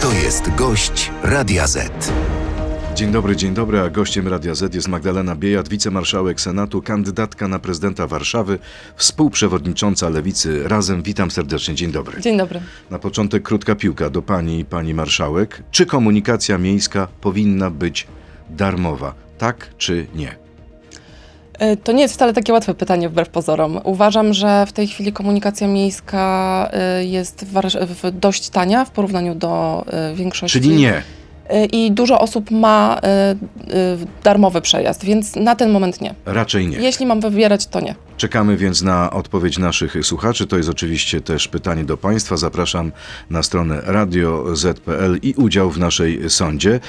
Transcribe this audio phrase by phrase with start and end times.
[0.00, 2.12] To jest gość Radia Z.
[2.94, 7.58] Dzień dobry, dzień dobry, a gościem Radia Z jest Magdalena Biejat, wicemarszałek Senatu, kandydatka na
[7.58, 8.58] prezydenta Warszawy,
[8.96, 11.02] współprzewodnicząca Lewicy Razem.
[11.02, 12.20] Witam serdecznie, dzień dobry.
[12.20, 12.60] Dzień dobry.
[12.90, 15.62] Na początek krótka piłka do pani, pani marszałek.
[15.70, 18.06] Czy komunikacja miejska powinna być
[18.50, 19.14] darmowa?
[19.38, 20.36] Tak czy nie?
[21.60, 23.80] E, To nie jest wcale takie łatwe pytanie, wbrew pozorom.
[23.84, 27.46] Uważam, że w tej chwili komunikacja miejska e, jest
[28.12, 30.60] dość tania w porównaniu do e, większości.
[30.60, 31.02] Czyli nie.
[31.72, 33.00] I dużo osób ma
[34.24, 36.14] darmowy przejazd, więc na ten moment nie.
[36.26, 36.76] Raczej nie.
[36.76, 37.94] Jeśli mam wybierać, to nie.
[38.16, 40.46] Czekamy więc na odpowiedź naszych słuchaczy.
[40.46, 42.36] To jest oczywiście też pytanie do Państwa.
[42.36, 42.92] Zapraszam
[43.30, 46.80] na stronę radio.z.pl i udział w naszej sądzie.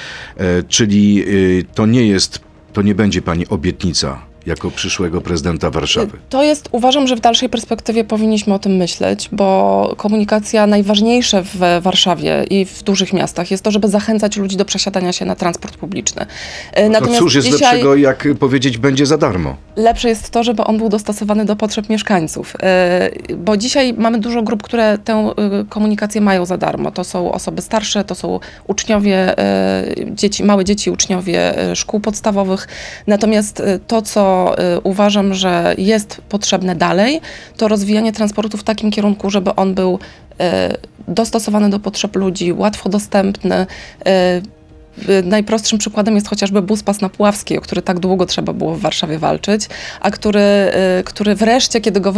[0.67, 1.25] Czyli
[1.73, 2.39] to nie jest,
[2.73, 6.17] to nie będzie Pani obietnica jako przyszłego prezydenta Warszawy.
[6.29, 11.81] To jest, uważam, że w dalszej perspektywie powinniśmy o tym myśleć, bo komunikacja najważniejsze w
[11.81, 15.77] Warszawie i w dużych miastach jest to, żeby zachęcać ludzi do przesiadania się na transport
[15.77, 16.25] publiczny.
[16.73, 19.55] E, No cóż jest lepszego, jak powiedzieć będzie za darmo?
[19.75, 22.53] Lepsze jest to, żeby on był dostosowany do potrzeb mieszkańców,
[23.29, 26.91] Yy, bo dzisiaj mamy dużo grup, które tę yy, komunikację mają za darmo.
[26.91, 29.35] To są osoby starsze, to są uczniowie,
[30.11, 32.67] dzieci, małe dzieci, uczniowie szkół podstawowych.
[33.07, 37.21] Natomiast to, co yy, uważam, że jest potrzebne dalej,
[37.57, 39.99] to rozwijanie transportu w takim kierunku, żeby on był
[40.39, 40.45] yy,
[41.07, 43.65] dostosowany do potrzeb ludzi, łatwo dostępny.
[44.07, 44.41] Y,
[45.23, 48.79] Najprostszym przykładem jest chociażby bus pas na Puławskiej, o który tak długo trzeba było w
[48.79, 49.67] Warszawie walczyć,
[50.01, 50.39] a który,
[50.99, 52.13] y, który wreszcie, kiedy go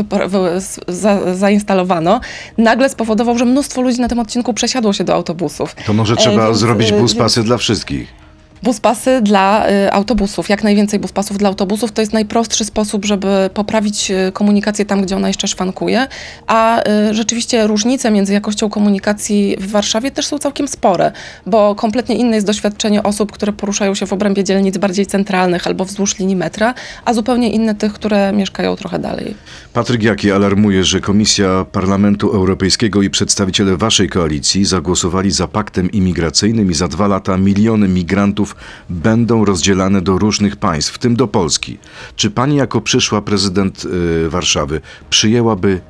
[0.88, 2.20] za, zainstalowano,
[2.58, 5.76] nagle spowodował, że mnóstwo ludzi na tym odcinku przesiadło się do autobusów.
[5.86, 8.23] To może trzeba więc, zrobić y, bus pasy dla wszystkich.
[8.64, 14.12] Buspasy dla y, autobusów, jak najwięcej buspasów dla autobusów, to jest najprostszy sposób, żeby poprawić
[14.12, 16.08] y, komunikację tam, gdzie ona jeszcze szwankuje,
[16.48, 21.12] a y, rzeczywiście różnice między jakością komunikacji w Warszawie też są całkiem spore,
[21.46, 25.86] bo kompletnie inne jest doświadczenie osób, które poruszają się w obrębie dzielnic bardziej centralnych albo
[25.86, 26.74] wzdłuż linii metra,
[27.06, 29.36] a zupełnie inne tych, które mieszkają trochę dalej.
[29.74, 36.72] Patryk Jaki alarmuje, że Komisja Parlamentu Europejskiego i przedstawiciele waszej koalicji zagłosowali za paktem imigracyjnym
[36.72, 38.53] i za dwa lata miliony migrantów
[38.90, 41.78] będą rozdzielane do różnych państw, w tym do Polski.
[42.16, 45.82] Czy pani jako przyszła prezydent y, Warszawy przyjęłaby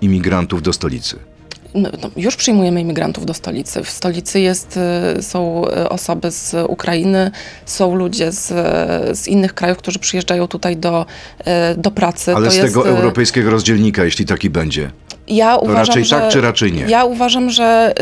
[0.00, 1.18] imigrantów do stolicy?
[1.74, 3.84] No, no, już przyjmujemy imigrantów do stolicy.
[3.84, 4.78] W stolicy jest,
[5.18, 7.30] y, są y, osoby z Ukrainy,
[7.66, 8.48] są ludzie z,
[9.18, 11.06] z innych krajów, którzy przyjeżdżają tutaj do,
[11.40, 11.44] y,
[11.76, 12.34] do pracy.
[12.34, 14.90] Ale to z jest, tego europejskiego rozdzielnika, jeśli taki będzie.
[15.28, 16.82] Ja uważam, raczej że, tak, czy raczej nie?
[16.82, 17.94] Ja uważam, że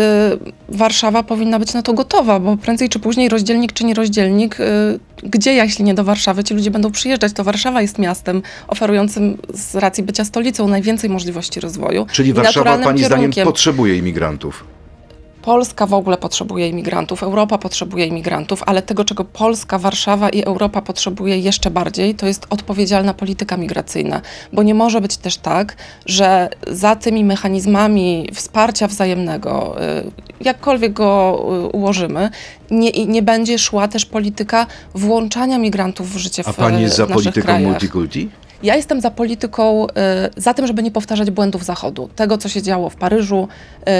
[0.68, 4.60] y, Warszawa powinna być na to gotowa, bo prędzej czy później rozdzielnik czy nie rozdzielnik,
[4.60, 4.64] y,
[5.22, 7.32] gdzie jeśli nie do Warszawy, ci ludzie będą przyjeżdżać.
[7.32, 12.06] To Warszawa jest miastem oferującym z racji bycia stolicą najwięcej możliwości rozwoju.
[12.12, 14.64] Czyli Warszawa pani zdaniem potrzebuje imigrantów.
[15.42, 20.82] Polska w ogóle potrzebuje imigrantów, Europa potrzebuje imigrantów, ale tego, czego Polska, Warszawa i Europa
[20.82, 24.20] potrzebuje jeszcze bardziej, to jest odpowiedzialna polityka migracyjna.
[24.52, 25.76] Bo nie może być też tak,
[26.06, 30.10] że za tymi mechanizmami wsparcia wzajemnego, y,
[30.40, 32.30] jakkolwiek go y, ułożymy,
[32.70, 37.06] nie, nie będzie szła też polityka włączania migrantów w życie A w, pani jest za
[37.06, 37.70] polityką krajach.
[37.70, 38.28] multikulti?
[38.62, 39.90] Ja jestem za polityką, y,
[40.36, 42.08] za tym, żeby nie powtarzać błędów Zachodu.
[42.16, 43.48] Tego, co się działo w Paryżu,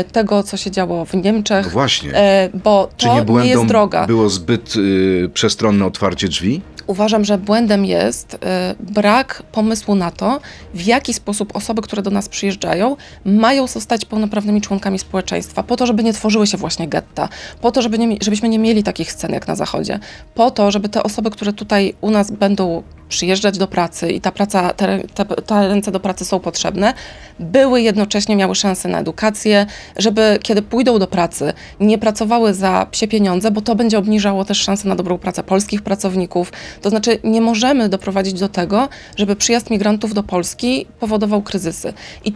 [0.01, 1.67] y, tego, co się działo w Niemczech.
[1.67, 2.11] No właśnie.
[2.45, 4.07] y, bo Czy to nie nie, błędą jest droga.
[4.07, 6.61] było zbyt y, przestronne otwarcie drzwi?
[6.87, 8.39] Uważam, że błędem jest y,
[8.81, 10.41] brak pomysłu na to,
[10.75, 15.87] w jaki sposób osoby, które do nas przyjeżdżają, mają zostać pełnoprawnymi członkami społeczeństwa, po to,
[15.87, 17.29] żeby nie tworzyły się właśnie getta,
[17.61, 19.99] po to, żeby nie, żebyśmy nie mieli takich scen jak na Zachodzie,
[20.35, 22.83] po to, żeby te osoby, które tutaj u nas będą
[23.13, 26.95] przyjeżdżać do pracy i ta praca, te, te, te ręce do pracy są potrzebne,
[27.41, 29.67] były jednocześnie, miały szansę na edukację,
[29.97, 34.59] żeby kiedy pójdą do pracy, nie pracowały za psie pieniądze, bo to będzie obniżało też
[34.59, 36.53] szanse na dobrą pracę polskich pracowników.
[36.81, 41.93] To znaczy nie możemy doprowadzić do tego, żeby przyjazd migrantów do Polski powodował kryzysy.
[42.25, 42.33] I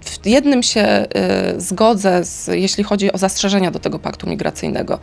[0.00, 1.06] w jednym się
[1.56, 4.98] y, zgodzę, z, jeśli chodzi o zastrzeżenia do tego paktu migracyjnego.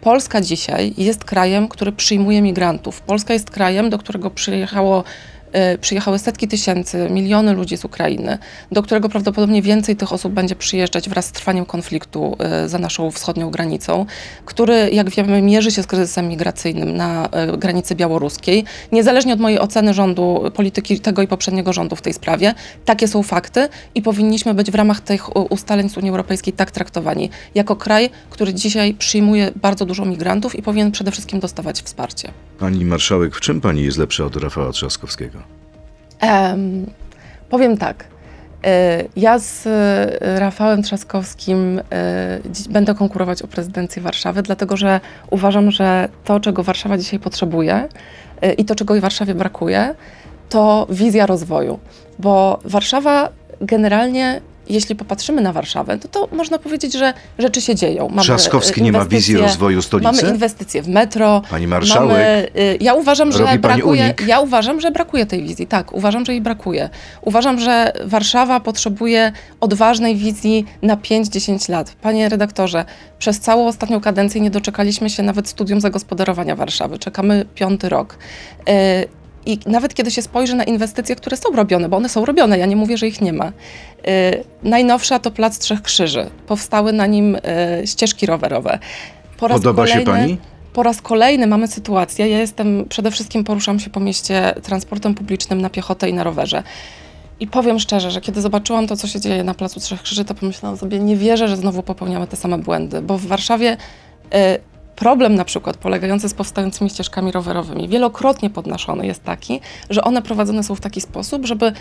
[0.00, 3.00] Polska dzisiaj jest krajem, który przyjmuje migrantów.
[3.00, 5.04] Polska jest krajem, do którego przyjechało
[5.80, 8.38] przyjechały setki tysięcy, miliony ludzi z Ukrainy,
[8.72, 13.10] do którego prawdopodobnie więcej tych osób będzie przyjeżdżać wraz z trwaniem konfliktu y, za naszą
[13.10, 14.06] wschodnią granicą,
[14.44, 18.64] który, jak wiemy, mierzy się z kryzysem migracyjnym na y, granicy białoruskiej.
[18.92, 22.54] Niezależnie od mojej oceny rządu, polityki tego i poprzedniego rządu w tej sprawie,
[22.84, 27.30] takie są fakty i powinniśmy być w ramach tych ustaleń z Unii Europejskiej tak traktowani,
[27.54, 32.32] jako kraj, który dzisiaj przyjmuje bardzo dużo migrantów i powinien przede wszystkim dostawać wsparcie.
[32.58, 35.38] Pani marszałek, w czym pani jest lepsza od Rafała Trzaskowskiego?
[36.20, 36.86] Em,
[37.50, 38.04] powiem tak.
[38.64, 41.80] E, Ja z e, Rafałem Trzaskowskim
[42.50, 47.88] dziś będę konkurować o prezydencję Warszawy, dlatego że uważam, że to, czego Warszawa dzisiaj potrzebuje
[48.58, 49.94] i to, czego Warszawie brakuje,
[50.48, 51.78] to wizja rozwoju.
[52.18, 53.28] Bo Warszawa
[53.60, 58.08] generalnie, jeśli popatrzymy na Warszawę, to, to można powiedzieć, że rzeczy się dzieją.
[58.08, 60.12] Mamy, Trzaskowski e, nie ma wizji rozwoju stolicy?
[60.12, 61.42] Mamy inwestycje w metro.
[61.50, 64.14] Pani marszałek, Mamy, y, ja uważam, że brakuje.
[64.26, 65.66] Ja uważam, że brakuje tej wizji.
[65.66, 66.90] Tak, uważam, że jej brakuje.
[67.22, 71.96] Uważam, że Warszawa potrzebuje odważnej wizji na 5-10 lat.
[72.02, 72.84] Panie redaktorze,
[73.18, 76.98] przez całą ostatnią kadencję nie doczekaliśmy się nawet studium zagospodarowania Warszawy.
[76.98, 78.18] Czekamy piąty rok.
[79.48, 82.58] Y, I nawet kiedy się spojrzy na inwestycje, które są robione, bo one są robione,
[82.58, 83.48] ja nie mówię, że ich nie ma.
[83.48, 83.52] Y,
[84.62, 86.26] najnowsza to Plac Trzech Krzyży.
[86.46, 87.40] Powstały na nim y,
[87.86, 88.78] ścieżki rowerowe.
[89.36, 90.38] Po raz podoba się kolejny, pani?
[90.72, 95.60] po raz kolejny mamy sytuację, ja jestem, przede wszystkim poruszam się po mieście transportem publicznym
[95.60, 96.62] na piechotę i na rowerze.
[97.40, 100.34] I powiem szczerze, że kiedy zobaczyłam to, co się dzieje na Placu Trzech Krzyży, to
[100.34, 103.76] pomyślałam sobie, nie wierzę, że znowu popełniamy te same błędy, bo w Warszawie
[104.32, 104.58] e,
[104.96, 109.60] problem na przykład polegający z powstającymi ścieżkami rowerowymi, wielokrotnie podnoszony jest taki,
[109.90, 111.72] że one prowadzone są w taki sposób, żeby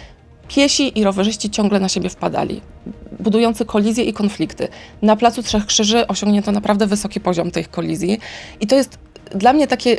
[0.48, 2.62] piesi i rowerzyści ciągle na siebie wpadali,
[3.20, 4.68] budujący kolizje i konflikty.
[5.02, 8.20] Na Placu Trzech Krzyży osiągnięto naprawdę wysoki poziom tych kolizji
[8.60, 8.98] i to jest
[9.36, 9.98] dla mnie takie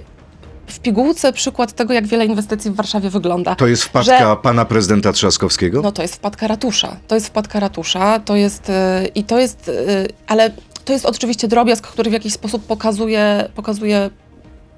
[0.67, 3.55] w pigułce przykład tego, jak wiele inwestycji w Warszawie wygląda.
[3.55, 5.83] To jest wpadka że- pana prezydenta Trzaskowskiego?
[5.83, 6.97] No to jest wpadka ratusza.
[7.09, 10.51] To jest wpadka ratusza, to jest yy, i to jest, yy, ale
[10.87, 14.11] to jest oczywiście drobiazg, który w jakiś sposób pokazuje, pokazuje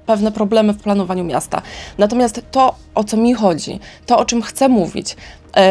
[0.05, 1.61] pewne problemy w planowaniu miasta.
[1.97, 5.15] Natomiast to, o co mi chodzi, to, o czym chcę mówić,
[5.55, 5.61] yy,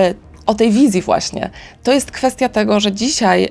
[0.46, 1.50] o tej wizji właśnie,
[1.82, 3.48] to jest kwestia tego, że dzisiaj yy,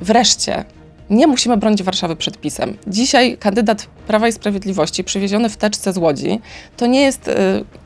[0.00, 0.64] wreszcie
[1.10, 2.76] nie musimy bronić Warszawy przed pisem.
[2.86, 6.40] Dzisiaj kandydat Prawa i Sprawiedliwości przywieziony w teczce z Łodzi
[6.76, 7.32] to nie jest y,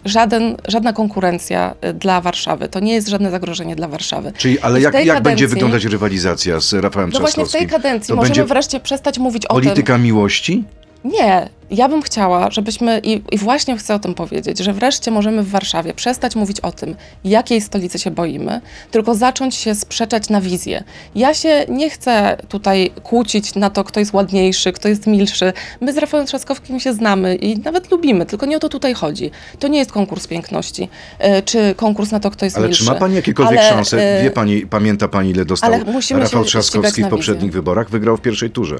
[0.04, 4.32] żaden, żadna konkurencja y, dla Warszawy, to nie jest żadne zagrożenie dla Warszawy.
[4.36, 7.82] Czyli, ale jak, jak będzie kadencji- wyglądać rywalizacja z Rafałem No właśnie w tej Trzaskowskim?
[7.82, 9.62] kadencji możemy wreszcie przestać mówić o tym.
[9.64, 10.64] polityka miłości?
[11.04, 15.42] Nie, ja bym chciała, żebyśmy, i, i właśnie chcę o tym powiedzieć, że wreszcie możemy
[15.42, 18.60] w Warszawie przestać mówić o tym, jakiej stolicy się boimy,
[18.90, 20.84] tylko zacząć się sprzeczać na wizję.
[21.14, 25.52] Ja się nie chcę tutaj kłócić na to, kto jest ładniejszy, kto jest milszy.
[25.80, 29.30] My z Rafałem Trzaskowskim się znamy i nawet lubimy, tylko nie o to tutaj chodzi.
[29.58, 32.84] To nie jest konkurs piękności, e, czy konkurs na to, kto jest Ale milszy.
[32.84, 34.18] czy ma pani jakiekolwiek Ale, szansę?
[34.18, 37.60] e, Wie pani, pamięta pani, ile dostał ale Rafał się Trzaskowski w poprzednich wizję.
[37.60, 37.90] wyborach?
[37.90, 38.78] Wygrał w pierwszej turze.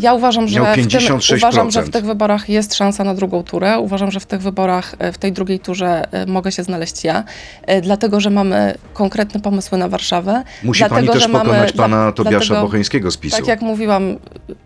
[0.00, 1.36] Ja uważam, że w tym, 56%.
[1.36, 3.78] uważam, że w tych wyborach jest szansa na drugą turę.
[3.78, 7.24] Uważam, że w tych wyborach, e, w tej drugiej turze e, mogę się znaleźć ja,
[7.66, 10.42] e, dlatego, że mamy konkretne pomysły na Warszawę.
[10.62, 13.36] Musi dlatego, pani też mamy- pokonać dla- pana Tobiasza dlatego- Bocheńskiego z PiSu.
[13.36, 14.16] Tak jak mówiłam,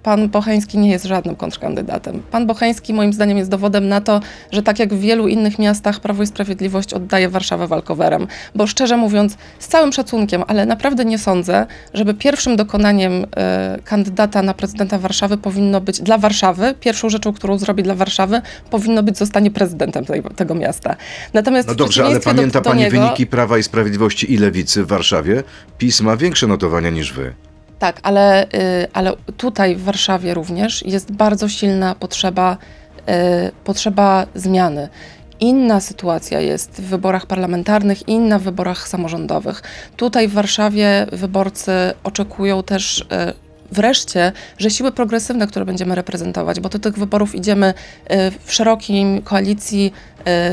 [0.02, 2.22] pan Bocheński nie jest żadnym kontrkandydatem.
[2.30, 4.20] Pan Bocheński moim zdaniem jest dowodem na to,
[4.52, 8.26] że tak jak w wielu innych miastach Prawo i Sprawiedliwość oddaje Warszawę walkowerem.
[8.54, 14.42] Bo szczerze mówiąc, z całym szacunkiem, ale naprawdę nie sądzę, żeby pierwszym dokonaniem e, kandydata
[14.42, 19.18] na prezydenta Warszawy powinno być dla Warszawy, pierwszą rzeczą, którą zrobi dla Warszawy, powinno być
[19.18, 20.96] zostanie prezydentem tej, tego miasta.
[21.34, 24.84] Natomiast No dobrze, ale pamięta do, do pani niego, wyniki Prawa i Sprawiedliwości i Lewicy
[24.84, 25.42] w Warszawie?
[25.78, 27.34] PiS ma większe notowania niż wy.
[27.80, 28.48] Tak, ale, y,
[28.92, 32.56] ale tutaj w Warszawie również jest bardzo silna potrzeba,
[32.98, 34.88] y, potrzeba zmiany.
[35.40, 39.62] Inna sytuacja jest w wyborach parlamentarnych, inna w wyborach samorządowych.
[39.96, 41.72] Tutaj w Warszawie wyborcy
[42.04, 43.04] oczekują też y,
[43.72, 47.74] wreszcie, że siły progresywne, które będziemy reprezentować, bo do tych wyborów idziemy
[48.10, 49.92] y, w szerokim koalicji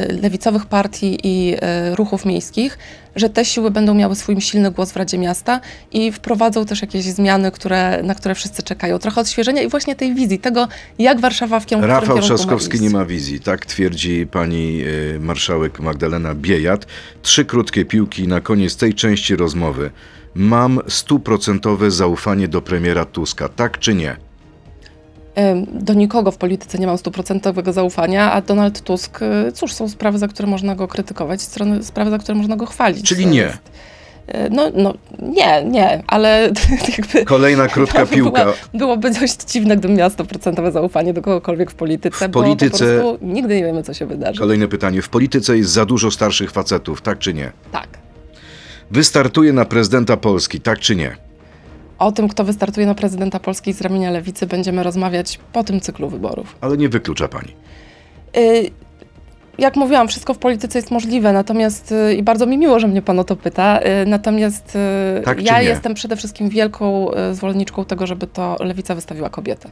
[0.09, 2.77] y, lewicowych partii i y, ruchów miejskich,
[3.15, 5.59] że te siły będą miały swój silny głos w Radzie Miasta
[5.91, 8.99] i wprowadzą też jakieś zmiany, które, na które wszyscy czekają.
[8.99, 10.67] Trochę odświeżenia i właśnie tej wizji, tego
[10.99, 14.83] jak Warszawa w kierunku Rafał Trzaskowski nie ma wizji, tak twierdzi pani
[15.19, 16.85] marszałek Magdalena Biejat.
[17.21, 19.91] Trzy krótkie piłki na koniec tej części rozmowy.
[20.37, 24.17] Mam stuprocentowe zaufanie do premiera Tuska, tak czy nie?
[25.73, 30.17] Do nikogo w polityce nie mam stuprocentowego zaufania, a Donald Tusk, y, cóż, są sprawy,
[30.17, 33.05] za które można go krytykować, strony, sprawy, za które można go chwalić.
[33.09, 33.39] Czyli nie.
[33.39, 33.57] jest-
[34.29, 36.51] y, No, no nie, nie, ale
[36.97, 37.25] jakby...
[37.25, 38.43] Kolejna krótka piłka.
[38.43, 42.97] Była, byłoby dość dziwne, gdybym miała stuprocentowe zaufanie do kogokolwiek w polityce, W bo polityce-
[42.97, 44.39] po prostu nigdy nie wiemy, co się wydarzy.
[44.39, 45.01] Kolejne pytanie.
[45.01, 47.51] W polityce jest za dużo starszych facetów, tak czy nie?
[47.71, 47.87] Tak.
[48.91, 51.17] Wystartuje na prezydenta Polski, tak czy nie?
[51.99, 56.09] O tym, kto wystartuje na prezydenta Polski z ramienia lewicy, będziemy rozmawiać po tym cyklu
[56.09, 56.55] wyborów.
[56.61, 57.55] Ale nie wyklucza pani.
[58.37, 58.71] Y,
[59.57, 63.01] Jak mówiłam, wszystko w polityce jest możliwe, natomiast y, i bardzo mi miło, że mnie
[63.01, 63.79] pan o to pyta.
[63.81, 64.75] y, Natomiast
[65.19, 69.69] y, Tak ja jestem przede wszystkim wielką zwolenniczką tego, żeby to lewica wystawiła kobietę.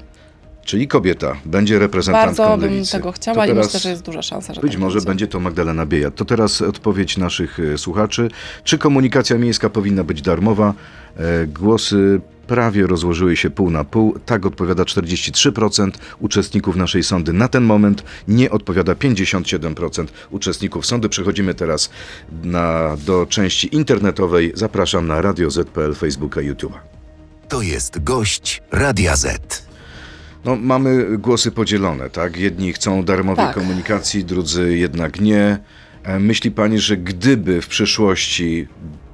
[0.65, 2.91] Czyli kobieta będzie reprezentantką Bardzo bym lewicy.
[2.91, 5.07] tego To chciała i teraz myślę, że jest duża szansa, że Być tak może będzie.
[5.07, 6.15] będzie to Magdalena Biejat.
[6.15, 8.29] To teraz odpowiedź naszych e, słuchaczy.
[8.63, 10.73] Czy komunikacja miejska powinna być darmowa?
[11.17, 14.19] E, Głosy prawie rozłożyły się pół na pół.
[14.25, 17.33] Tak odpowiada 43% uczestników naszej sądy.
[17.33, 21.09] Na ten moment nie odpowiada 57% uczestników sądy.
[21.09, 21.89] Przechodzimy teraz
[22.43, 24.51] na, do części internetowej.
[24.55, 26.77] Zapraszam na Radio ZPL, Facebooka i YouTube'a.
[27.47, 29.64] To jest gość Radia Z.
[30.45, 32.37] No, mamy głosy podzielone, tak?
[32.37, 33.55] Jedni chcą darmowej Tak.
[33.55, 35.57] komunikacji, drudzy jednak nie.
[36.03, 38.67] E, Myśli pani, że gdyby w przyszłości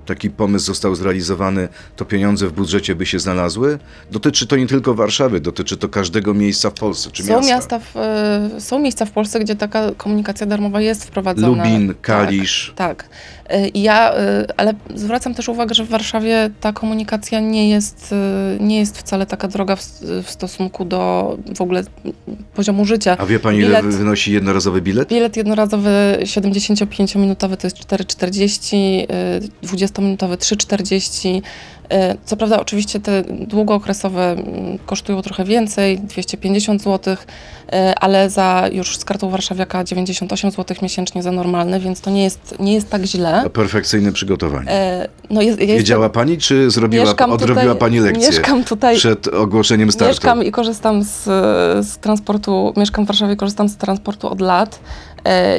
[0.05, 3.79] taki pomysł został zrealizowany, to pieniądze w budżecie by się znalazły?
[4.11, 7.55] Dotyczy to nie tylko Warszawy, dotyczy to każdego miejsca w Polsce czy Są, miasta.
[7.55, 11.63] miasta w, e, są miejsca w Polsce, gdzie taka komunikacja darmowa jest wprowadzona.
[11.63, 12.73] Lubin, Kalisz.
[12.75, 13.03] Tak.
[13.03, 13.09] tak.
[13.51, 18.13] E, ja, e, ale zwracam też uwagę, że w Warszawie ta komunikacja nie jest,
[18.59, 19.83] e, nie jest wcale taka droga w,
[20.23, 21.83] w stosunku do w ogóle
[22.53, 23.15] poziomu życia.
[23.19, 25.09] A wie pani, ile Bilet- wy- wynosi jednorazowy bilet?
[25.09, 28.75] Bilet jednorazowy 75-minutowy to jest 4,40,
[29.63, 31.41] y, 20-minutowy 3,40.
[31.93, 38.69] Y, Co prawda, oczywiście te długookresowe mm, kosztują trochę więcej, 250 zł, y, ale za
[38.71, 42.89] już z kartą warszawiaka 98 zł miesięcznie za normalny, więc to nie jest, nie jest
[42.89, 43.49] tak źle.
[43.53, 44.71] Perfekcyjne przygotowanie.
[45.03, 48.63] Y, No jest, ja jestem- Wiedziała pani, czy zrobiła, mieszkam odrobiła tutaj- pani lekcję Mieszkam
[48.63, 50.11] tutaj przed ogłoszeniem startu?
[50.11, 51.23] Mieszkam i korzystam z,
[51.87, 55.10] z transportu, mieszkam w Warszawie, korzystam z transportu od lat e,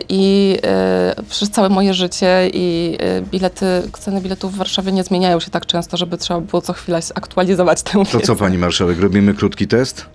[0.08, 3.66] i e, przez całe moje życie i e, bilety,
[3.98, 7.82] ceny biletów w Warszawie nie zmieniają się tak często, żeby trzeba było co chwilę aktualizować
[7.82, 8.20] tę To wiedzę.
[8.20, 10.06] co pani marszałek, robimy krótki test?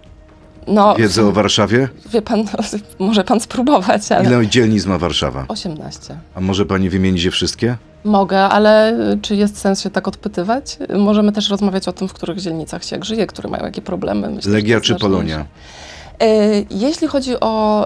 [0.68, 1.89] No, Wiedzę o Warszawie?
[2.12, 2.44] wie pan,
[3.00, 4.25] może pan spróbować, ale...
[4.25, 5.46] Ile dzielnic ma Warszawa?
[5.48, 6.18] 18.
[6.36, 7.77] A może pani wymienić je wszystkie?
[8.04, 10.77] Mogę, ale czy jest sens się tak odpytywać?
[10.98, 14.30] Możemy też rozmawiać o tym, w których dzielnicach się jak żyje, które mają jakie problemy.
[14.30, 14.96] Myślę, to Legia czy.
[14.96, 15.46] Polonia?
[16.70, 17.86] Jeśli chodzi o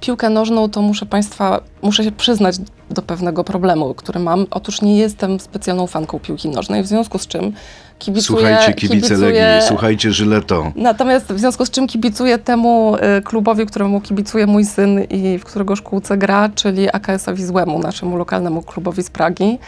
[0.00, 2.56] piłkę nożną, to muszę Państwa, muszę się przyznać
[2.90, 4.46] do pewnego problemu, który mam.
[4.50, 7.52] Otóż nie jestem specjalną fanką piłki nożnej, w związku z czym
[7.98, 8.38] kibicuję...
[8.38, 10.72] Słuchajcie kibice kibicuję Legii, słuchajcie Żyleto.
[10.76, 15.44] Natomiast w związku z czym kibicuję temu y, klubowi, któremu kibicuje mój syn i w
[15.44, 19.58] którego szkółce gra, czyli AKS-owi Złemu, naszemu lokalnemu klubowi z Pragi.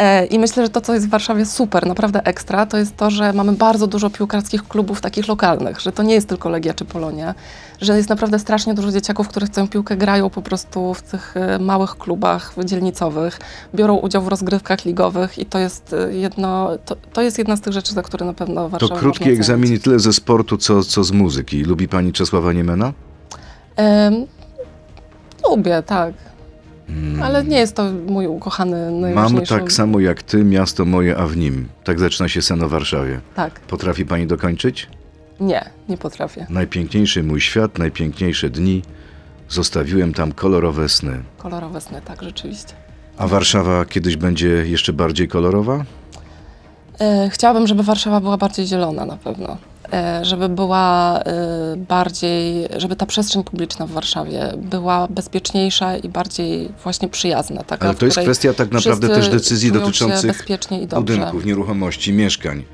[0.00, 3.10] E, I myślę, że to, co jest w Warszawie super, naprawdę ekstra, to jest to,
[3.10, 6.84] że mamy bardzo dużo piłkarskich klubów takich lokalnych, że to nie jest tylko Legia czy
[6.84, 7.34] Polonia,
[7.80, 11.58] że jest naprawdę strasznie dużo dzieciaków, które chcą piłkę, grają po prostu w tych e,
[11.58, 13.38] małych klubach dzielnicowych,
[13.74, 17.60] biorą udział w rozgrywkach ligowych i to jest e, jedno, to, to jest jedna z
[17.60, 19.80] tych rzeczy, za które na pewno To Warszawa krótki można egzamin cenić.
[19.80, 21.64] i tyle ze sportu, co, co z muzyki.
[21.64, 22.92] Lubi pani Czesława Niemena?
[23.76, 24.26] Em,
[25.48, 26.29] lubię, tak.
[27.22, 31.36] Ale nie jest to mój ukochany, Mam tak samo jak ty, miasto moje, a w
[31.36, 31.68] nim.
[31.84, 33.20] Tak zaczyna się sen o Warszawie.
[33.36, 34.88] Tak, Potrafi pani dokończyć?
[35.40, 36.46] nie, nie potrafię.
[36.50, 38.82] Najpiękniejszy mój świat, najpiękniejsze dni.
[39.48, 41.22] Zostawiłem tam kolorowe sny.
[41.38, 42.74] Kolorowe sny, tak, rzeczywiście.
[43.18, 45.84] A Warszawa kiedyś będzie jeszcze bardziej kolorowa?
[47.00, 49.56] E, chciałabym, żeby Warszawa była bardziej zielona na pewno.
[49.92, 56.68] E, żeby była e, bardziej, żeby ta przestrzeń publiczna w Warszawie była bezpieczniejsza i bardziej
[56.82, 57.64] właśnie przyjazna.
[57.64, 60.46] Taka, Ale to jest kwestia tak naprawdę też decyzji dotyczących
[60.94, 62.64] budynków, nieruchomości, mieszkań.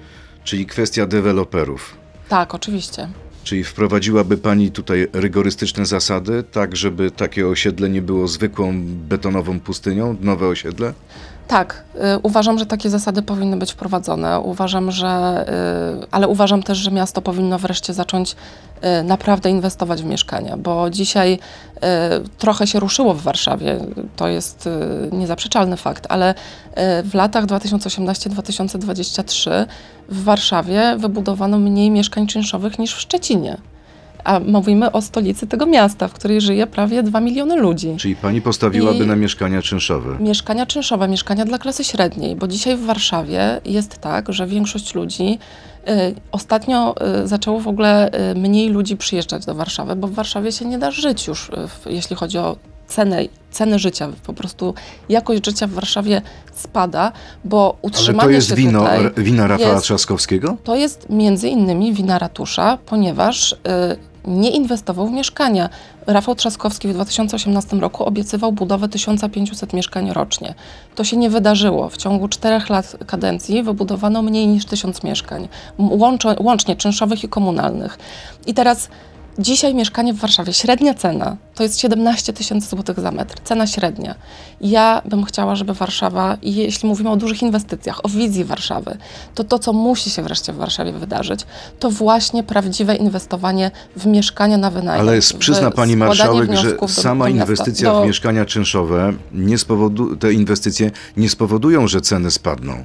[0.44, 1.96] Czyli kwestia deweloperów.
[2.28, 3.08] Tak, oczywiście.
[3.44, 10.16] Czyli wprowadziłaby Pani tutaj rygorystyczne zasady, tak żeby takie osiedle nie było zwykłą betonową pustynią,
[10.20, 10.92] nowe osiedle?
[11.48, 14.40] Tak, y, uważam, że takie zasady powinny być wprowadzone.
[14.40, 15.44] Uważam, że,
[16.02, 18.36] y, ale uważam też, że miasto powinno wreszcie zacząć y,
[19.02, 21.38] naprawdę inwestować w mieszkania, bo dzisiaj y,
[22.38, 23.78] trochę się ruszyło w Warszawie,
[24.16, 24.70] to jest y,
[25.12, 26.34] niezaprzeczalny fakt, ale y,
[27.02, 29.66] w latach 2018-2023
[30.08, 33.56] w Warszawie wybudowano mniej mieszkań czynszowych niż w Szczecinie.
[34.26, 37.94] A mówimy o stolicy tego miasta, w której żyje prawie 2 miliony ludzi.
[37.98, 40.16] Czyli Pani postawiłaby I- na mieszkania czynszowe?
[40.20, 45.38] Mieszkania czynszowe, mieszkania dla klasy średniej, bo dzisiaj w Warszawie jest tak, że większość ludzi
[45.88, 50.52] y, ostatnio y, zaczęło w ogóle y, mniej ludzi przyjeżdżać do Warszawy, bo w Warszawie
[50.52, 51.50] się nie da żyć już,
[51.86, 52.56] jeśli chodzi o
[52.88, 54.08] cenę, cenę życia.
[54.26, 54.74] Po prostu
[55.08, 56.22] jakość życia w Warszawie
[56.54, 57.12] spada,
[57.44, 58.84] bo Ale utrzymanie to jest wino,
[59.16, 60.56] wina Rafała jest- Trzaskowskiego?
[60.64, 63.56] to jest między innymi wina ratusza, ponieważ y,
[64.26, 65.68] nie inwestował w mieszkania.
[66.06, 70.54] Rafał Trzaskowski w 2018 roku obiecywał budowę 1500 mieszkań rocznie.
[70.94, 71.88] To się nie wydarzyło.
[71.88, 75.48] W ciągu czterech lat kadencji wybudowano mniej niż 1000 mieszkań,
[76.40, 77.98] łącznie czynszowych i komunalnych.
[78.46, 78.88] I teraz
[79.38, 84.14] Dzisiaj mieszkanie w Warszawie, średnia cena to jest 17 tysięcy złotych za metr, cena średnia.
[84.60, 88.96] Ja bym chciała, żeby Warszawa, i jeśli mówimy o dużych inwestycjach, o wizji Warszawy,
[89.34, 91.40] to to, co musi się wreszcie w Warszawie wydarzyć,
[91.78, 95.08] to właśnie prawdziwe inwestowanie w mieszkania na wynajem.
[95.08, 99.12] Ale w przyzna pani marszałek, że do- sama do miasta, inwestycja do- w mieszkania czynszowe,
[99.32, 102.84] nie spowodu- te inwestycje nie spowodują, że ceny spadną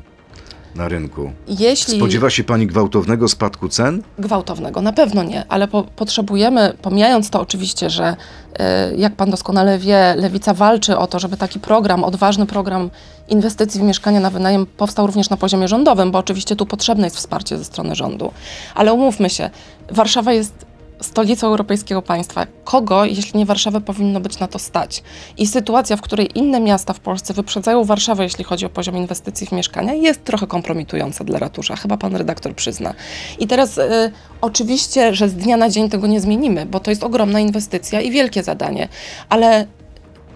[0.75, 1.31] na rynku.
[1.47, 4.03] Jeśli Spodziewa się pani gwałtownego spadku cen?
[4.19, 8.15] gwałtownego, na pewno nie, ale po, potrzebujemy, pomijając to oczywiście, że
[8.59, 12.89] e, jak pan doskonale wie, Lewica walczy o to, żeby taki program, odważny program
[13.29, 17.17] inwestycji w mieszkania na wynajem powstał również na poziomie rządowym, bo oczywiście tu potrzebne jest
[17.17, 18.31] wsparcie ze strony rządu.
[18.75, 19.49] Ale umówmy się,
[19.91, 20.65] Warszawa jest
[21.01, 22.47] stolicą europejskiego państwa.
[22.63, 25.03] Kogo, jeśli nie Warszawę, powinno być na to stać?
[25.37, 29.47] I sytuacja, w której inne miasta w Polsce wyprzedzają Warszawę, jeśli chodzi o poziom inwestycji
[29.47, 31.75] w mieszkania, jest trochę kompromitująca dla ratusza.
[31.75, 32.93] Chyba pan redaktor przyzna.
[33.39, 37.03] I teraz y, oczywiście, że z dnia na dzień tego nie zmienimy, bo to jest
[37.03, 38.87] ogromna inwestycja i wielkie zadanie,
[39.29, 39.67] ale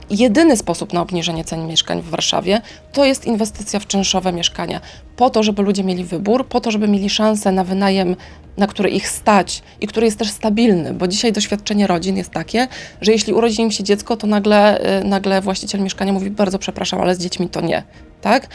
[0.09, 4.81] jedyny sposób na obniżenie cen mieszkań w Warszawie to jest inwestycja w czynszowe mieszkania.
[5.15, 8.15] Po to, żeby ludzie mieli wybór, po to, żeby mieli szansę na wynajem,
[8.57, 12.67] na który ich stać i który jest też stabilny, bo dzisiaj doświadczenie rodzin jest takie,
[13.01, 17.01] że jeśli urodzi im się dziecko, to nagle, y, nagle właściciel mieszkania mówi: Bardzo przepraszam,
[17.01, 17.83] ale z dziećmi to nie.
[18.21, 18.47] Tak?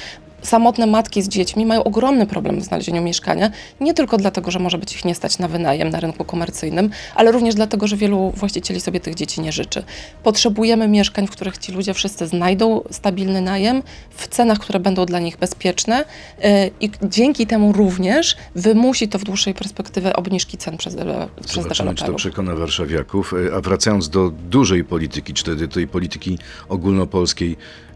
[0.43, 4.79] Samotne matki z dziećmi mają ogromny problem w znalezieniu mieszkania, nie tylko dlatego, że może
[4.79, 8.81] być ich nie stać na wynajem na rynku komercyjnym, ale również dlatego, że wielu właścicieli
[8.81, 9.83] sobie tych dzieci nie życzy.
[10.23, 15.19] Potrzebujemy mieszkań, w których ci ludzie wszyscy znajdą stabilny najem, w cenach, które będą dla
[15.21, 16.05] nich bezpieczne
[16.43, 16.49] yy,
[16.81, 21.95] i dzięki temu również wymusi to w dłuższej perspektywie obniżki cen przez, dele- przez Zobaczymy,
[21.95, 23.35] czy to przekona warszawiaków.
[23.53, 27.90] E, A wracając do dużej polityki, czy tej polityki ogólnopolskiej, e,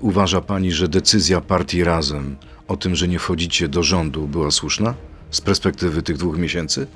[0.00, 2.36] uważa pani, że decyzja partii Razem
[2.68, 4.94] o tym, że nie wchodzicie do rządu, była słuszna?
[5.30, 6.86] Z perspektywy tych dwóch miesięcy?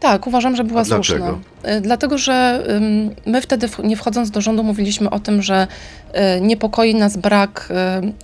[0.00, 1.26] Tak, uważam, że była dlaczego?
[1.26, 1.76] słuszna.
[1.76, 2.64] Y, Dlatego, że
[3.26, 5.66] my wtedy, nie wchodząc do rządu, mówiliśmy o tym, że
[6.36, 7.72] y, niepokoi nas brak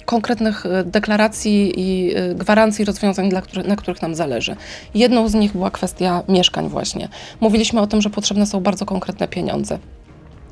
[0.05, 3.31] konkretnych deklaracji i gwarancji rozwiązań,
[3.67, 4.57] na których nam zależy.
[4.95, 7.09] Jedną z nich była kwestia mieszkań właśnie.
[7.41, 9.79] Mówiliśmy o tym, że potrzebne są bardzo konkretne pieniądze.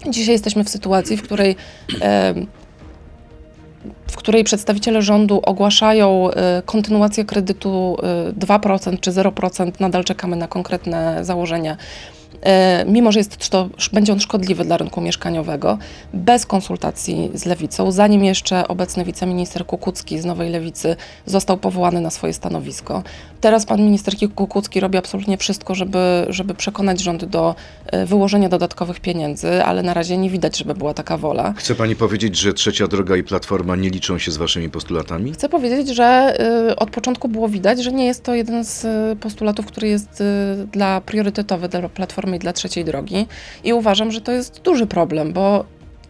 [0.09, 1.57] Dzisiaj jesteśmy w sytuacji, w której
[4.11, 7.97] w której przedstawiciele rządu ogłaszają y, kontynuację kredytu
[8.31, 11.77] y, 2% czy 0%, nadal czekamy na konkretne założenia.
[12.43, 15.79] Y, Mimo, że jest to, będzie on szkodliwy dla rynku mieszkaniowego,
[16.15, 22.11] bez konsultacji z lewicą, zanim jeszcze obecny wiceminister Kukucki z Nowej Lewicy został powołany na
[22.11, 23.03] swoje stanowisko.
[23.41, 27.55] Teraz pan minister Kukucki robi absolutnie wszystko, żeby, żeby przekonać rząd do
[27.95, 31.55] y, wyłożenia dodatkowych pieniędzy, ale na razie nie widać, żeby była taka wola.
[31.57, 35.33] Chce pani powiedzieć, że Trzecia Droga i Platforma nie liczą się z waszymi postulatami?
[35.33, 36.37] Chcę powiedzieć, że
[36.71, 38.87] y, od początku było widać, że nie jest to jeden z
[39.19, 40.23] postulatów, który jest
[40.73, 43.27] dla priorytetowy dla Platformy i dla Trzeciej Drogi.
[43.65, 45.65] I uważam, że to jest duży problem, bo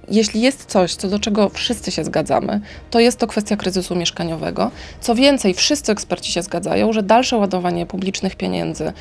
[0.08, 4.70] jeśli jest coś, co do czego wszyscy się zgadzamy, to jest to kwestia kryzysu mieszkaniowego.
[5.00, 8.92] Co więcej, wszyscy eksperci się zgadzają, że dalsze ładowanie publicznych pieniędzy,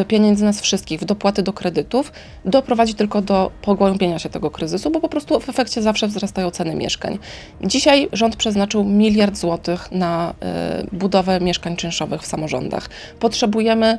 [0.00, 2.12] y, pieniędzy nas wszystkich w dopłaty do kredytów
[2.44, 6.74] doprowadzi tylko do pogłębienia się tego kryzysu, bo po prostu w efekcie zawsze wzrastają ceny
[6.74, 7.18] mieszkań.
[7.64, 10.34] Dzisiaj rząd przeznaczył miliard złotych na
[10.82, 12.90] y, budowę mieszkań czynszowych w samorządach.
[13.20, 13.98] Potrzebujemy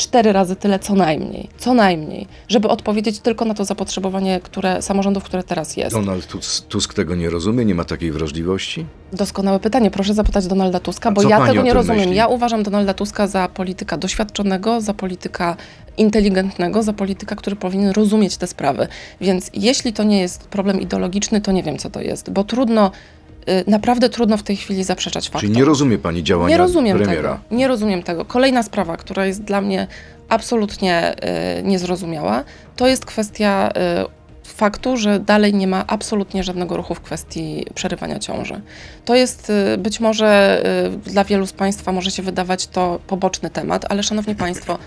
[0.00, 5.24] cztery razy tyle co najmniej, co najmniej, żeby odpowiedzieć tylko na to zapotrzebowanie które, samorządów,
[5.24, 5.96] które teraz jest.
[5.96, 8.86] Donald Tusk, Tusk tego nie rozumie, nie ma takiej wrażliwości?
[9.12, 9.90] Doskonałe pytanie.
[9.90, 12.00] Proszę zapytać Donalda Tuska, bo ja tego nie rozumiem.
[12.00, 12.16] myśli?
[12.16, 15.56] Ja uważam Donalda Tuska za polityka doświadczonego, za polityka
[15.96, 18.88] inteligentnego, za polityka, który powinien rozumieć te sprawy.
[19.20, 22.90] Więc jeśli to nie jest problem ideologiczny, to nie wiem, co to jest, bo trudno,
[23.66, 25.40] naprawdę trudno w tej chwili zaprzeczać faktom.
[25.40, 27.32] Czyli nie rozumie pani działania Nie rozumiem premiera?
[27.32, 27.56] tego.
[27.56, 28.24] Nie rozumiem tego.
[28.24, 29.86] Kolejna sprawa, która jest dla mnie
[30.28, 31.14] absolutnie
[31.58, 32.44] y, niezrozumiała,
[32.76, 33.70] to jest kwestia
[34.06, 38.60] y, faktu, że dalej nie ma absolutnie żadnego ruchu w kwestii przerywania ciąży.
[39.04, 40.62] To jest y, być może
[41.06, 44.78] y, dla wielu z Państwa może się wydawać to poboczny temat, ale Szanowni Państwo,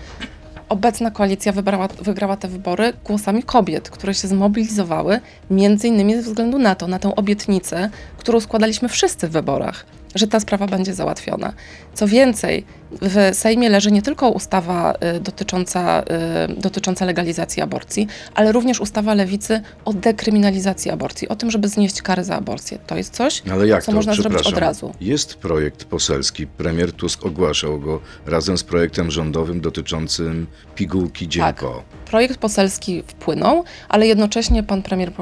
[0.68, 6.58] obecna koalicja wybrała, wygrała te wybory głosami kobiet, które się zmobilizowały między innymi ze względu
[6.58, 11.52] na to, na tę obietnicę, którą składaliśmy wszyscy w wyborach, że ta sprawa będzie załatwiona.
[11.94, 12.64] Co więcej,
[13.02, 16.02] w Sejmie leży nie tylko ustawa y, dotycząca,
[16.50, 22.02] y, dotycząca legalizacji aborcji, ale również ustawa lewicy o dekryminalizacji aborcji, o tym, żeby znieść
[22.02, 22.78] kary za aborcję.
[22.86, 23.42] To jest coś,
[23.80, 23.92] co to?
[23.92, 24.94] można zrobić od razu.
[25.00, 26.46] Jest projekt poselski.
[26.46, 31.64] Premier Tusk ogłaszał go razem z projektem rządowym dotyczącym pigułki dzień Tak.
[32.06, 35.12] Projekt poselski wpłynął, ale jednocześnie pan premier y,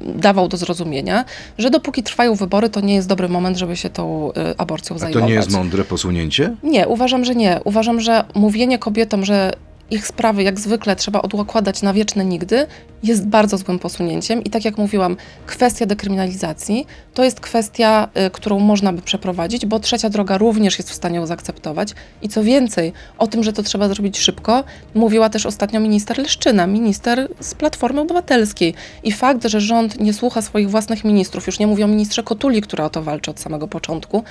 [0.00, 1.24] dawał do zrozumienia,
[1.58, 4.98] że dopóki trwają wybory, to nie jest dobry moment, żeby się tą y, aborcją A
[4.98, 5.28] to zajmować.
[5.28, 6.56] nie jest mądre posunięcie?
[6.62, 7.60] Nie, uważam, że nie.
[7.64, 9.52] Uważam, że mówienie kobietom, że
[9.90, 12.66] ich sprawy jak zwykle trzeba odkładać na wieczne nigdy,
[13.02, 14.44] jest bardzo złym posunięciem.
[14.44, 19.80] I tak jak mówiłam, kwestia dekryminalizacji to jest kwestia, y, którą można by przeprowadzić, bo
[19.80, 21.94] trzecia droga również jest w stanie ją zaakceptować.
[22.22, 26.66] I co więcej, o tym, że to trzeba zrobić szybko, mówiła też ostatnio minister Leszczyna,
[26.66, 28.74] minister z Platformy Obywatelskiej.
[29.02, 32.62] I fakt, że rząd nie słucha swoich własnych ministrów, już nie mówię o ministrze Kotuli,
[32.62, 34.24] która o to walczy od samego początku,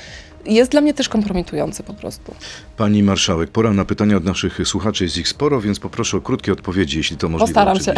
[0.45, 2.35] jest dla mnie też kompromitujący po prostu.
[2.77, 6.53] Pani marszałek, pora na pytania od naszych słuchaczy, jest ich sporo, więc poproszę o krótkie
[6.53, 7.53] odpowiedzi, jeśli to możliwe.
[7.53, 7.93] Postaram się.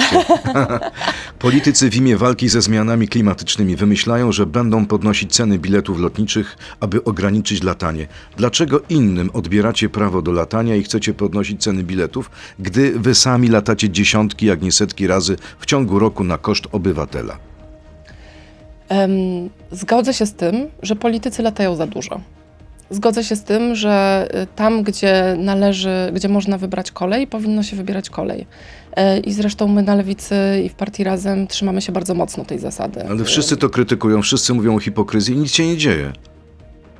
[1.39, 7.03] Politycy w imię walki ze zmianami klimatycznymi wymyślają, że będą podnosić ceny biletów lotniczych, aby
[7.03, 8.07] ograniczyć latanie.
[8.37, 13.89] Dlaczego innym odbieracie prawo do latania i chcecie podnosić ceny biletów, gdy wy sami latacie
[13.89, 17.50] dziesiątki, jak nie setki razy w ciągu roku na koszt obywatela?
[19.71, 22.21] Zgodzę się z tym, że politycy latają za dużo.
[22.89, 27.75] Zgodzę się z tym, że y, tam, gdzie należy, gdzie można wybrać kolej, powinno się
[27.75, 28.47] wybierać kolej.
[28.95, 32.59] E, I zresztą my na lewicy i w partii razem trzymamy się bardzo mocno tej
[32.59, 33.07] zasady.
[33.09, 36.13] Ale wszyscy to krytykują, wszyscy mówią o hipokryzji i nic się nie dzieje.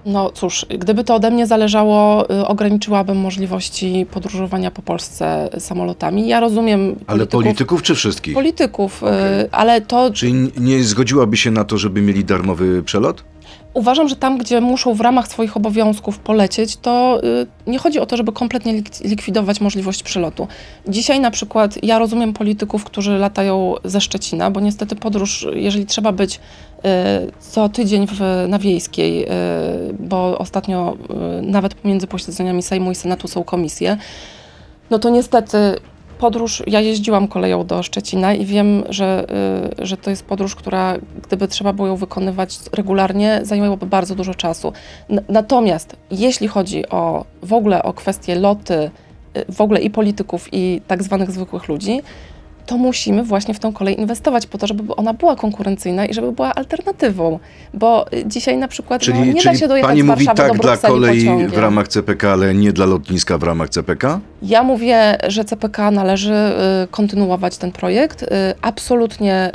[0.06, 6.28] No cóż, gdyby to ode mnie zależało, y, ograniczyłabym możliwości podróżowania po Polsce samolotami.
[6.28, 6.80] Ja rozumiem.
[6.80, 8.34] Polityków, Ale polityków czy wszystkich?
[8.34, 9.06] Polityków, y,
[9.52, 10.12] ale to.
[10.14, 13.24] Czyli nie zgodziłaby się na to, żeby mieli darmowy przelot?
[13.74, 17.22] Uważam, że tam, gdzie muszą w ramach swoich obowiązków polecieć, to
[17.68, 20.48] y, nie chodzi o to, żeby kompletnie lik- likwidować możliwość przelotu.
[20.88, 26.12] Dzisiaj na przykład ja rozumiem polityków, którzy latają ze Szczecina, bo niestety podróż, jeżeli trzeba
[26.12, 26.80] być y,
[27.40, 29.28] co tydzień w, na Wiejskiej, y,
[30.00, 30.98] bo ostatnio
[31.42, 33.98] nawet pomiędzy posiedzeniami Sejmu i Senatu są komisje,
[34.90, 35.58] no to niestety
[36.22, 39.26] podróż, ja jeździłam koleją do Szczecina i wiem, że,
[39.80, 44.34] y, że to jest podróż, która gdyby trzeba było ją wykonywać regularnie, zajęłaby bardzo dużo
[44.34, 44.74] czasu.
[45.10, 48.92] N- natomiast jeśli chodzi o w ogóle o kwestie loty,
[49.38, 52.02] y, w ogóle i polityków, i tak zwanych zwykłych ludzi,
[52.66, 56.32] to musimy właśnie w tą kolej inwestować po to, żeby ona była konkurencyjna i żeby
[56.32, 57.40] była alternatywą.
[57.74, 60.50] Bo y, dzisiaj na przykład no, Czyli, nie da się dojechać pani z mówi Warszawy
[60.50, 61.50] tak do dla kolei pociągiem.
[61.50, 64.20] w ramach CPK, ale nie dla lotniska w ramach CPK?
[64.42, 68.24] Ja mówię, że CPK należy y, kontynuować ten projekt.
[68.24, 68.28] Y,
[68.62, 69.52] absolutnie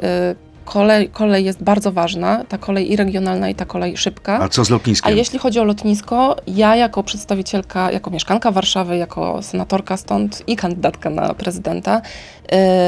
[0.67, 4.39] kolej, kolej jest bardzo ważna, ta kolej i regionalna, i ta kolej szybka.
[4.41, 5.17] A co z A lotniskiem?
[5.17, 11.11] jeśli chodzi o lotnisko, ja jako przedstawicielka, jako mieszkanka Warszawy, jako senatorka stąd i kandydatka
[11.11, 12.03] na prezydenta,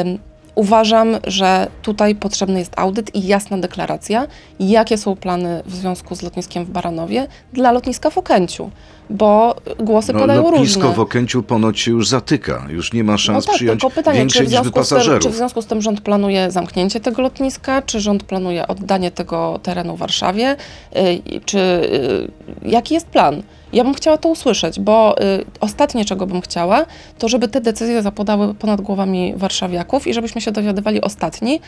[0.05, 0.19] ym,
[0.55, 4.27] uważam, że tutaj potrzebny jest audyt i jasna deklaracja,
[4.61, 8.71] jakie są plany w związku z lotniskiem w Baranowie dla lotniska w Okęciu,
[9.11, 10.97] bo głosy No, padają lotnisko różne.
[10.97, 12.66] w Okęciu ponoć się już zatyka.
[12.68, 14.73] Już nie ma szans no tak, przyjąć tylko pytanie, czy większej w, liczby z tym,
[14.73, 15.23] pasażerów.
[15.23, 19.61] czy w związku z tym rząd planuje zamknięcie tego lotniska, czy rząd planuje oddanie tego
[19.62, 20.57] terenu Warszawie,
[20.97, 22.31] y, czy y,
[22.68, 23.42] jaki jest plan?
[23.73, 26.87] Ja bym chciała to usłyszeć, bo y, ostatnie, czego bym chciała,
[27.18, 31.59] to żeby te decyzje zapadały ponad głowami warszawiaków i żebyśmy się dowiadywali ostatni, y,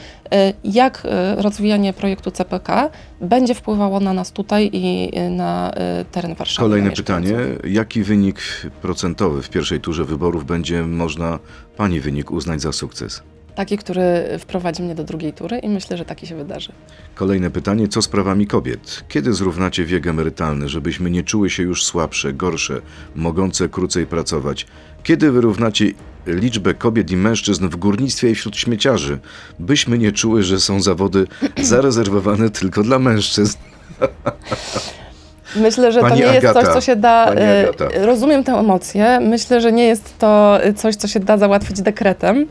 [0.65, 1.03] jak
[1.39, 5.73] y, rozwijanie projektu CPK będzie wpływało na nas tutaj i y, na
[6.13, 6.69] teren Warszawy.
[6.69, 7.30] Kolejne mieszkańców.
[7.37, 7.75] Pytanie.
[7.75, 8.39] Jaki wynik
[8.83, 11.39] procentowy w pierwszej turze wyborów będzie można
[11.77, 13.23] Pani wynik uznać za sukces?
[13.55, 14.03] Taki, który
[14.39, 16.73] wprowadzi mnie do drugiej tury i myślę, że taki się wydarzy.
[17.15, 17.89] Kolejne pytanie.
[17.89, 19.05] Co z prawami kobiet?
[19.09, 22.81] Kiedy zrównacie wiek emerytalny, żebyśmy nie czuły się już słabsze, gorsze,
[23.15, 24.67] mogące krócej pracować?
[25.03, 25.93] Kiedy wyrównacie
[26.27, 29.19] liczbę kobiet i mężczyzn w górnictwie i wśród śmieciarzy,
[29.59, 31.27] byśmy nie czuły, że są zawody
[31.63, 33.59] zarezerwowane tylko dla mężczyzn?
[35.57, 37.35] Myślę, że Pani to nie jest Agata, coś, co się da.
[37.35, 37.67] e.
[38.07, 39.19] Rozumiem tę emocję.
[39.21, 42.47] Myślę, że nie jest to coś, co się da załatwić dekretem.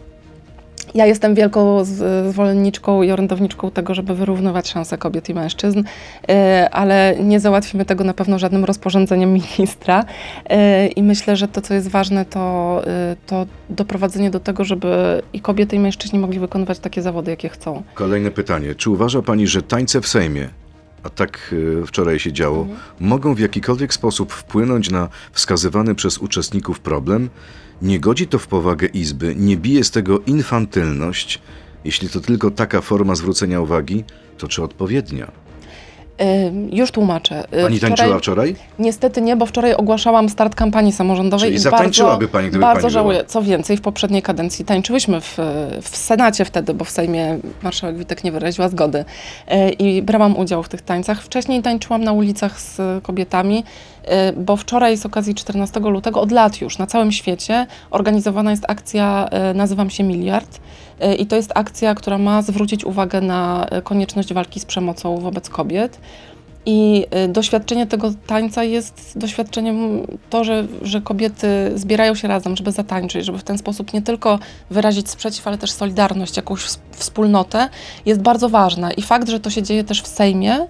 [0.96, 1.84] Ja jestem wielką
[2.30, 5.84] zwolenniczką i orędowniczką tego, żeby wyrównywać szanse kobiet i mężczyzn,
[6.30, 10.06] e, ale nie załatwimy tego na pewno żadnym rozporządzeniem ministra.
[10.50, 12.82] E, I myślę, że to, co jest ważne, to,
[13.28, 17.84] to doprowadzenie do tego, żeby i kobiety, i mężczyźni mogli wykonywać takie zawody, jakie chcą.
[17.94, 18.76] Kolejne pytanie.
[18.76, 20.50] Czy uważa Pani, że tańce w Sejmie,
[21.04, 22.68] a tak y, wczoraj się działo,
[23.00, 27.30] mogą w jakikolwiek sposób wpłynąć na wskazywany przez uczestników problem?
[27.82, 31.42] Nie godzi to w powagę Izby, nie bije z tego infantylność.
[31.86, 34.04] Jeśli to tylko taka forma zwrócenia uwagi,
[34.38, 35.32] to czy odpowiednia?
[36.72, 37.44] Już tłumaczę.
[37.52, 38.56] E, Pani tańczyła wczoraj?
[38.80, 42.82] Niestety nie, bo wczoraj ogłaszałam start kampanii samorządowej Czyli i zatańczyłaby bardzo, pani, gdyby bardzo
[42.82, 43.24] pani żałuję.
[43.28, 45.38] Co więcej, w poprzedniej kadencji tańczyłyśmy w,
[45.82, 49.06] w Senacie wtedy, bo w Sejmie marszałek Witek nie wyraziła zgody
[49.48, 51.24] E, i brałam udział w tych tańcach.
[51.24, 53.64] Wcześniej tańczyłam na ulicach z kobietami,
[54.04, 58.64] e, bo wczoraj z okazji 14 lutego, od lat już na całym świecie organizowana jest
[58.68, 60.60] akcja Nazywam się Miliard
[61.18, 65.50] i to jest akcja, która ma zwrócić uwagę na e, konieczność walki z przemocą wobec
[65.50, 66.00] kobiet.
[66.66, 72.72] I y, doświadczenie tego tańca jest doświadczeniem to, że, że kobiety zbierają się razem, żeby
[72.72, 77.70] zatańczyć, żeby w ten sposób nie tylko wyrazić sprzeciw, ale też solidarność, jakąś ws- wspólnotę,
[78.06, 78.92] jest bardzo ważna.
[78.92, 80.68] I fakt, że to się dzieje też w Sejmie,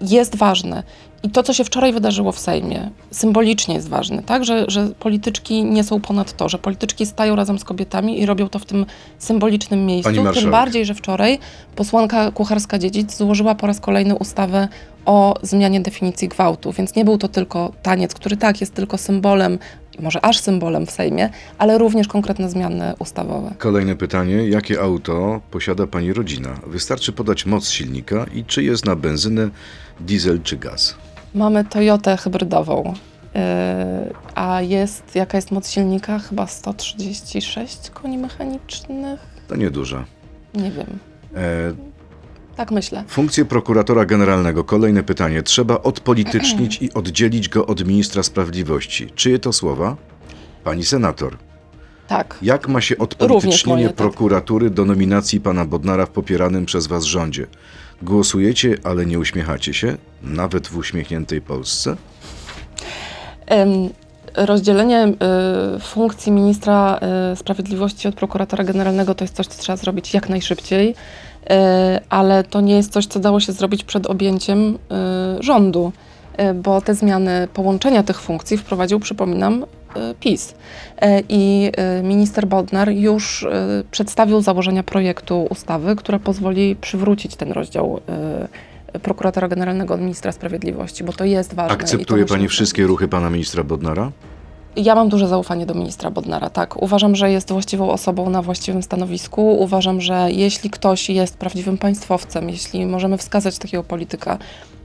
[0.00, 0.82] jest ważny.
[1.24, 4.44] I to, co się wczoraj wydarzyło w Sejmie, symbolicznie jest ważne, tak?
[4.44, 8.48] Że, że polityczki nie są ponad to, że polityczki stają razem z kobietami i robią
[8.48, 8.86] to w tym
[9.18, 10.12] symbolicznym miejscu.
[10.34, 11.38] Tym bardziej, że wczoraj
[11.76, 14.68] posłanka Kucharska-Dziedzic złożyła po raz kolejny ustawę
[15.06, 19.58] o zmianie definicji gwałtu, więc nie był to tylko taniec, który tak jest tylko symbolem,
[20.00, 23.54] może aż symbolem w Sejmie, ale również konkretne zmiany ustawowe.
[23.58, 24.48] Kolejne pytanie.
[24.48, 26.60] Jakie auto posiada pani rodzina?
[26.66, 29.50] Wystarczy podać moc silnika i czy jest na benzynę,
[30.00, 30.96] diesel czy gaz?
[31.34, 32.94] Mamy Toyotę hybrydową,
[33.34, 33.40] yy,
[34.34, 36.18] a jest, jaka jest moc silnika?
[36.18, 39.20] Chyba 136 koni mechanicznych?
[39.48, 40.04] To nieduża.
[40.54, 40.98] Nie wiem.
[41.36, 41.72] E,
[42.56, 43.04] Tak myślę.
[43.08, 44.64] funkcję prokuratora generalnego.
[44.64, 45.42] Kolejne pytanie.
[45.42, 49.10] Trzeba odpolitycznić i oddzielić go od ministra sprawiedliwości.
[49.14, 49.96] Czyje to słowa?
[50.64, 51.36] Pani senator.
[52.08, 52.38] Tak.
[52.42, 53.96] Jak ma się odpolitycznienie moje, tak.
[53.96, 57.46] prokuratury do nominacji pana Bodnara w popieranym przez was rządzie?
[58.02, 59.96] Głosujecie, ale nie uśmiechacie się?
[60.22, 61.96] Nawet w uśmiechniętej Polsce?
[64.36, 65.12] Rozdzielenie
[65.76, 67.00] y, funkcji ministra
[67.32, 70.94] y, sprawiedliwości od prokuratora generalnego to jest coś, co trzeba zrobić jak najszybciej, y,
[72.08, 74.78] ale to nie jest coś, co dało się zrobić przed objęciem y,
[75.42, 75.92] rządu,
[76.40, 79.64] y, bo te zmiany połączenia tych funkcji wprowadził, przypominam,
[80.20, 80.50] PiS.
[80.50, 83.46] Y, I y, minister Bodnar już
[83.90, 88.00] przedstawił założenia projektu ustawy, która pozwoli przywrócić ten rozdział
[89.02, 91.74] prokuratora generalnego od ministra sprawiedliwości, bo to jest ważne.
[91.74, 94.12] Akceptuje pani być wszystkie ruchy pana ministra Bodnara?
[94.76, 96.82] ja mam duże zaufanie do ministra Bodnara, tak.
[96.82, 99.56] Uważam, że jest właściwą osobą na właściwym stanowisku.
[99.58, 104.38] Uważam, że jeśli ktoś jest prawdziwym państwowcem, jeśli możemy wskazać takiego polityka,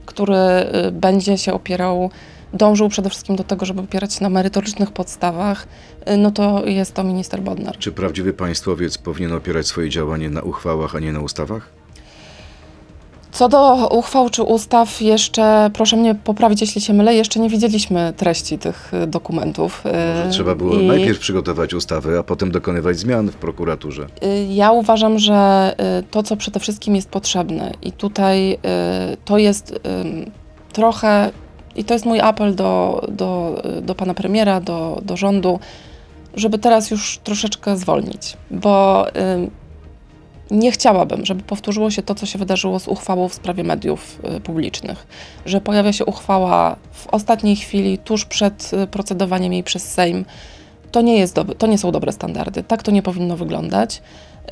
[0.06, 2.10] który y, będzie się opierał,
[2.52, 5.66] dążył przede wszystkim do tego, żeby opierać się na merytorycznych podstawach,
[6.10, 7.78] y, no to jest to minister Bodnar.
[7.78, 11.68] Czy prawdziwy państwowiec powinien opierać swoje działanie na uchwałach, a nie na ustawach?
[13.32, 18.12] Co do uchwał czy ustaw, jeszcze proszę mnie poprawić, jeśli się mylę, jeszcze nie widzieliśmy
[18.16, 19.82] treści tych y, dokumentów.
[19.84, 24.06] Może Y, trzeba było i- najpierw przygotować ustawy, a potem dokonywać zmian w prokuraturze.
[24.48, 25.74] Ja uważam, że
[26.10, 28.58] to, co przede wszystkim jest potrzebne, i tutaj
[29.24, 29.80] to jest
[30.72, 31.30] trochę,
[31.76, 35.60] i to jest mój apel do, do, y, do pana premiera, do, do rządu,
[36.34, 39.50] żeby teraz już troszeczkę zwolnić, bo ym,
[40.50, 44.40] nie chciałabym, żeby powtórzyło się to, co się wydarzyło z uchwałą w sprawie mediów y,
[44.40, 45.06] publicznych,
[45.46, 50.24] że pojawia się uchwała w ostatniej chwili, tuż przed y, procedowaniem jej przez Sejm.
[50.92, 54.02] To nie, jest to nie są dobre standardy, tak to nie powinno wyglądać.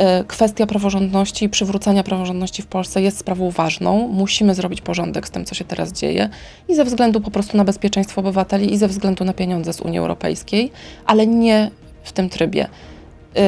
[0.00, 4.08] Y, Kwestia praworządności i przywrócenia praworządności w Polsce jest sprawą ważną.
[4.08, 6.28] Musimy zrobić porządek z tym, co się teraz dzieje
[6.68, 9.98] i ze względu po prostu na bezpieczeństwo obywateli, i ze względu na pieniądze z Unii
[9.98, 10.70] Europejskiej,
[11.06, 11.70] ale nie
[12.02, 12.68] w tym trybie.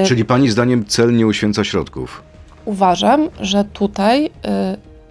[0.04, 2.22] Y, Czyli pani zdaniem cel nie uświęca środków?
[2.64, 4.30] Uważam, że tutaj y,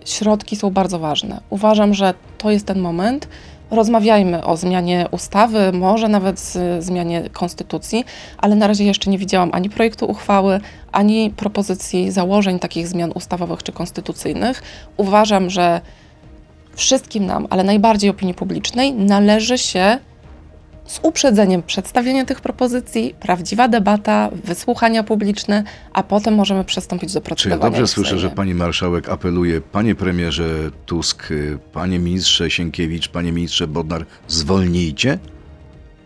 [0.05, 1.41] środki są bardzo ważne.
[1.49, 3.27] Uważam, że to jest ten moment.
[3.71, 8.05] Rozmawiajmy o zmianie ustawy, może nawet z, zmianie konstytucji,
[8.37, 10.59] ale na razie jeszcze nie widziałam ani projektu uchwały,
[10.91, 14.63] ani propozycji założeń takich zmian ustawowych czy konstytucyjnych.
[14.97, 15.81] Uważam, że
[16.75, 19.97] wszystkim nam, ale najbardziej opinii publicznej, należy się
[20.89, 27.23] z uprzedzeniem przedstawienie tych propozycji, prawdziwa debata, wysłuchania publiczne, a potem możemy przystąpić do Czy
[27.23, 27.71] ja procedowania.
[27.71, 33.67] dobrze słyszę, że pani marszałek apeluje, panie premierze Tusk, y, panie ministrze Sienkiewicz, panie ministrze
[33.67, 35.19] Bodnar, zwolnijcie?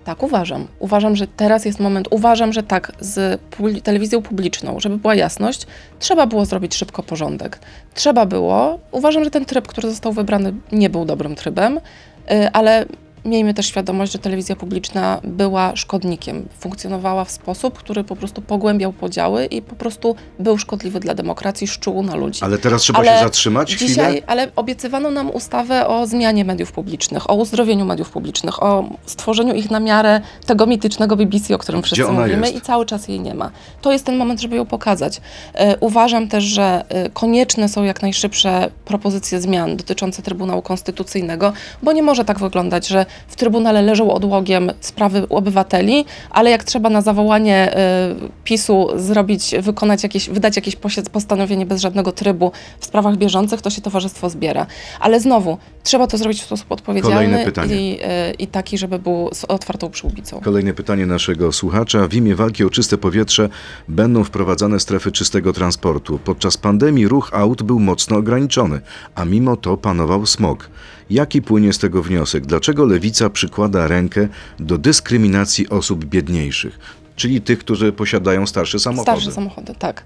[0.03, 0.67] Tak, uważam.
[0.79, 2.07] Uważam, że teraz jest moment.
[2.11, 5.67] Uważam, że tak, z pul- telewizją publiczną, żeby była jasność,
[5.99, 7.59] trzeba było zrobić szybko porządek.
[7.93, 8.79] Trzeba było.
[8.91, 12.85] Uważam, że ten tryb, który został wybrany, nie był dobrym trybem, y, ale
[13.25, 16.47] miejmy też świadomość, że telewizja publiczna była szkodnikiem.
[16.59, 21.67] Funkcjonowała w sposób, który po prostu pogłębiał podziały i po prostu był szkodliwy dla demokracji,
[21.67, 22.43] szczuł na ludzi.
[22.43, 23.89] Ale teraz trzeba Ale się zatrzymać chwilę?
[23.89, 29.53] Dzisiaj, ale obiecywano nam ustawę o zmianie mediów publicznych, o uzdrowieniu mediów publicznych, o stworzeniu
[29.53, 32.55] ich na miarę tego mitycznego BBC, o którym wszyscy mówimy jest?
[32.55, 33.51] i cały czas jej nie ma.
[33.81, 35.21] To jest ten moment, żeby ją pokazać.
[35.53, 41.91] E, uważam też, że e, konieczne są jak najszybsze propozycje zmian dotyczące Trybunału Konstytucyjnego, bo
[41.91, 47.01] nie może tak wyglądać, że w Trybunale leżą odłogiem sprawy obywateli, ale jak trzeba na
[47.01, 50.75] zawołanie e, PiSu zrobić, wykonać jakieś, wydać jakieś
[51.11, 54.65] postanowienie bez żadnego trybu w sprawach bieżących, to się towarzystwo zbiera.
[54.99, 59.45] Ale znowu, trzeba to zrobić w sposób odpowiedzialny i, e, i taki, żeby był z
[59.45, 60.39] otwartą przyłbicą.
[60.39, 62.07] Kolejne pytanie naszego słuchacza.
[62.07, 63.49] W imię walki o czyste powietrze
[63.87, 66.19] będą wprowadzane strefy czystego transportu.
[66.23, 68.81] Podczas pandemii ruch aut był mocno ograniczony,
[69.15, 70.69] a mimo to panował smog.
[71.13, 72.45] Jaki płynie z tego wniosek?
[72.45, 74.27] Dlaczego lewica przykłada rękę
[74.59, 76.79] do dyskryminacji osób biedniejszych,
[77.15, 79.11] czyli tych, którzy posiadają starsze samochody?
[79.11, 80.03] Starsze samochody, tak.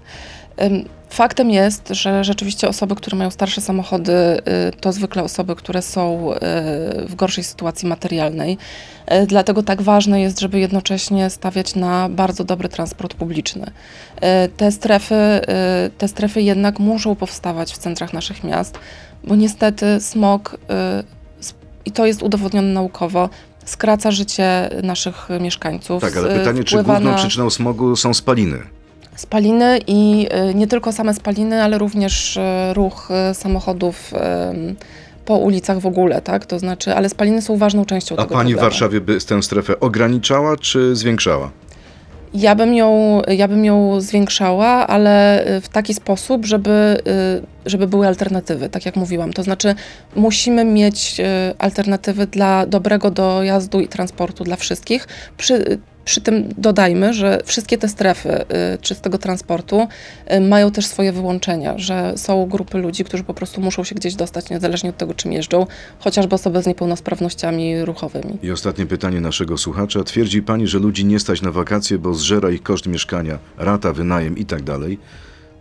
[1.10, 4.40] Faktem jest, że rzeczywiście osoby, które mają starsze samochody, y,
[4.80, 6.38] to zwykle osoby, które są y,
[7.06, 8.58] w gorszej sytuacji materialnej.
[9.12, 13.66] Y, Dlatego tak ważne jest, żeby jednocześnie stawiać na bardzo dobry transport publiczny.
[13.66, 18.78] Y, Te strefy, y, te strefy jednak muszą powstawać w centrach naszych miast,
[19.24, 20.56] bo niestety smog,
[21.84, 23.28] i to jest udowodnione naukowo,
[23.64, 26.02] skraca życie naszych mieszkańców.
[26.02, 28.58] Tak, ale pytanie, czy główną na- przyczyną smogu są spaliny?
[29.18, 32.40] Spaliny i y, nie tylko same spaliny, ale również y,
[32.74, 34.12] ruch y, samochodów
[35.24, 36.46] po ulicach w ogóle, tak?
[36.46, 38.70] To znaczy, ale spaliny są ważną częścią A tego pani w problemu.
[38.70, 41.50] Warszawie by tę strefę ograniczała czy zwiększała?
[42.34, 47.02] Ja bym, ją, ja bym ją zwiększała, ale w taki sposób, żeby,
[47.66, 49.32] żeby były alternatywy, tak jak mówiłam.
[49.32, 49.74] To znaczy,
[50.16, 51.20] musimy mieć
[51.58, 55.08] alternatywy dla dobrego dojazdu i transportu dla wszystkich.
[55.36, 55.78] Przy,
[56.08, 58.44] przy tym dodajmy, że wszystkie te strefy y,
[58.80, 59.88] czystego transportu
[60.32, 64.14] y, mają też swoje wyłączenia, że są grupy ludzi, którzy po prostu muszą się gdzieś
[64.14, 65.66] dostać, niezależnie od tego, czym jeżdżą,
[65.98, 68.38] chociażby osoby z niepełnosprawnościami ruchowymi.
[68.42, 70.04] I ostatnie pytanie naszego słuchacza.
[70.04, 74.38] Twierdzi pani, że ludzi nie stać na wakacje, bo zżera ich koszt mieszkania, rata, wynajem
[74.38, 74.98] i tak dalej.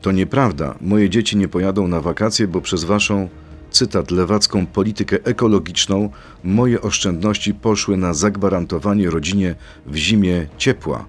[0.02, 0.76] To nieprawda.
[0.82, 3.30] Moje dzieci nie pojadą na wakacje, bo przez waszą,
[3.72, 6.10] cytat, lewacką politykę ekologiczną
[6.44, 11.06] moje oszczędności poszły na zagwarantowanie rodzinie w zimie ciepła.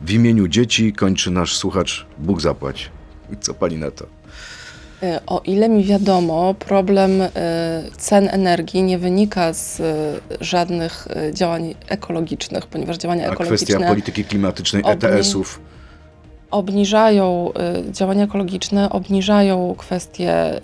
[0.00, 2.90] W imieniu dzieci kończy nasz słuchacz Bóg zapłać.
[3.40, 4.04] Co pani na to?
[5.02, 7.30] Y, O ile mi wiadomo, problem y,
[7.96, 9.84] cen energii nie wynika z y,
[10.40, 15.60] żadnych działań ekologicznych, ponieważ działania A ekologiczne kwestia polityki klimatycznej, obni- ETS-ów.
[16.50, 17.50] Obniżają,
[17.88, 20.54] y, działania ekologiczne obniżają kwestie,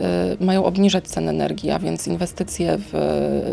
[0.41, 2.93] y, mają obniżać cen energii, a więc inwestycje w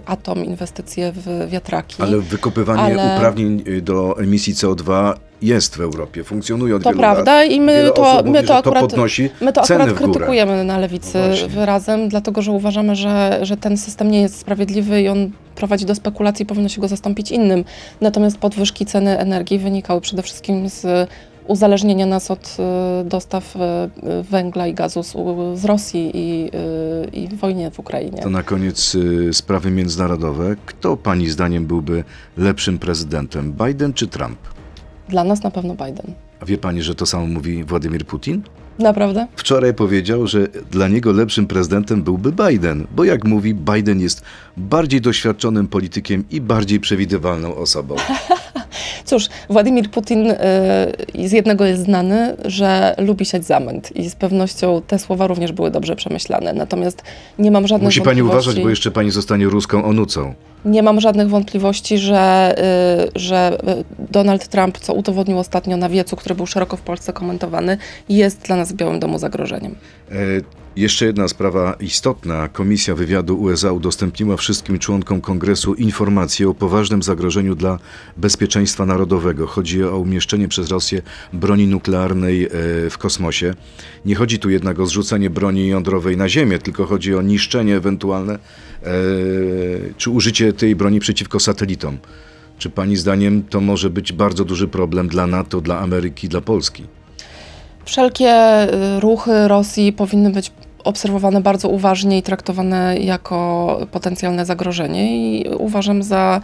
[0.05, 2.03] atom, inwestycje w wiatraki.
[2.03, 6.99] Ale wykopywanie Ale- uprawnień y, do emisji CO2 jest w Europie, funkcjonuje od to wielu
[6.99, 7.51] prawda lat.
[7.51, 10.63] i my Wiele to, my mówi, to akurat to podnosi My to ceny akurat krytykujemy
[10.63, 15.07] na lewicy No wyrazem, dlatego że uważamy, że, że ten system nie jest sprawiedliwy i
[15.07, 17.65] on prowadzi do spekulacji, powinno się go zastąpić innym.
[18.01, 21.09] Natomiast podwyżki ceny energii wynikały przede wszystkim z
[21.47, 22.57] uzależnienia nas od
[23.01, 25.03] y, dostaw y, y, węgla i gazu
[25.55, 26.51] z, Rosji i,
[27.13, 28.21] i wojnie w Ukrainie.
[28.21, 28.97] To na koniec
[29.31, 30.55] sprawy międzynarodowe.
[30.65, 32.03] Kto pani zdaniem byłby
[32.37, 34.37] lepszym prezydentem, Biden czy Trump?
[35.09, 36.13] Dla nas na pewno Biden.
[36.39, 38.41] A wie pani, że to samo mówi Władimir Putin?
[38.79, 39.27] Naprawdę?
[39.35, 44.21] Wczoraj powiedział, że dla niego lepszym prezydentem byłby Biden, bo jak mówi, Biden jest
[44.57, 47.95] bardziej doświadczonym politykiem i bardziej przewidywalną osobą.
[49.05, 50.35] Cóż, Władimir Putin y,
[51.27, 55.71] z jednego jest znany, że lubi siać zamęt i z pewnością te słowa również były
[55.71, 56.53] dobrze przemyślane.
[56.53, 57.03] Natomiast
[57.39, 60.33] nie mam żadnych Musi pani uważać, bo jeszcze pani zostanie ruską onucą.
[60.65, 62.55] Nie mam żadnych wątpliwości, że,
[63.15, 67.13] y, że y, Donald Trump, co udowodnił ostatnio na wiecu, który był szeroko w Polsce
[67.13, 67.77] komentowany,
[68.09, 69.75] jest dla nas w Białym Domu zagrożeniem.
[70.11, 70.15] E,
[70.75, 72.47] Jeszcze jedna sprawa istotna.
[72.47, 77.79] Komisja Wywiadu USA udostępniła wszystkim członkom Kongresu informacje o poważnym zagrożeniu dla
[78.17, 79.47] bezpieczeństwa narodowego.
[79.47, 81.01] Chodzi o umieszczenie przez Rosję
[81.33, 82.49] broni nuklearnej e,
[82.89, 83.53] w kosmosie.
[84.05, 88.33] Nie chodzi tu jednak o zrzucenie broni jądrowej na Ziemię, tylko chodzi o niszczenie ewentualne,
[88.33, 88.39] e,
[89.97, 91.97] czy użycie tej broni przeciwko satelitom.
[92.57, 96.83] Czy pani zdaniem to może być bardzo duży problem dla NATO, dla Ameryki, dla Polski?
[97.85, 100.51] Wszelkie y, ruchy Rosji powinny być
[100.83, 106.41] obserwowane bardzo uważnie i traktowane jako potencjalne zagrożenie i uważam za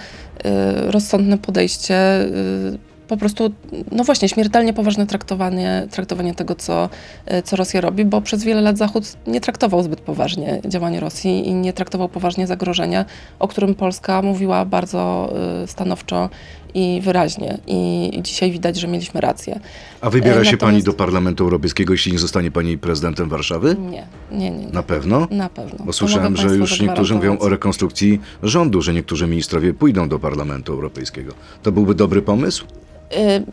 [0.88, 3.52] y, rozsądne podejście y, po prostu,
[3.92, 6.90] no właśnie, śmiertelnie poważne traktowanie, traktowanie tego, co,
[7.34, 11.48] y, co Rosja robi, bo przez wiele lat Zachód nie traktował zbyt poważnie działań Rosji
[11.48, 13.06] i nie traktował poważnie zagrożenia,
[13.40, 16.30] o którym Polska mówiła bardzo y, stanowczo
[16.74, 17.58] i wyraźnie.
[17.68, 19.60] I dzisiaj widać, że mieliśmy rację.
[20.02, 23.76] A wybiera E, się pani natomiast- do Parlamentu Europejskiego, jeśli nie zostanie pani prezydentem Warszawy?
[23.80, 24.66] Nie, nie, nie.
[24.66, 24.68] nie.
[24.74, 25.28] Na pewno?
[25.32, 25.86] Na pewno.
[25.86, 30.74] Bo słyszałem, że już niektórzy mówią o rekonstrukcji rządu, że niektórzy ministrowie pójdą do Parlamentu
[30.74, 31.34] Europejskiego.
[31.64, 32.66] To byłby dobry pomysł?
[33.18, 33.44] Y,